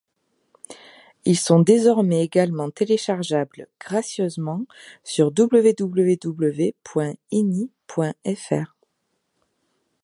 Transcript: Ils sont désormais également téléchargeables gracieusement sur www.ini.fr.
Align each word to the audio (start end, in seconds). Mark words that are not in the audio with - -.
Ils 1.25 1.37
sont 1.37 1.59
désormais 1.59 2.23
également 2.23 2.71
téléchargeables 2.71 3.67
gracieusement 3.79 4.65
sur 5.03 5.27
www.ini.fr. 5.27 7.11